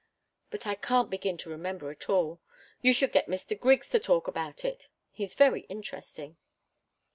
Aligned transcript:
But 0.49 0.65
I 0.65 0.73
can't 0.73 1.11
begin 1.11 1.37
to 1.37 1.51
remember 1.51 1.91
it 1.91 2.09
all. 2.09 2.41
You 2.81 2.91
should 2.91 3.11
get 3.11 3.27
Mr. 3.27 3.55
Griggs 3.55 3.91
to 3.91 3.99
talk 3.99 4.27
about 4.27 4.65
it. 4.65 4.87
He's 5.11 5.35
very 5.35 5.61
interesting." 5.69 6.37